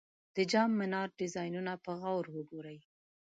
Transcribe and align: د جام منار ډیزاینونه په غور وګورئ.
د 0.35 0.37
جام 0.51 0.71
منار 0.79 1.09
ډیزاینونه 1.19 1.73
په 1.83 1.91
غور 1.99 2.25
وګورئ. 2.35 2.79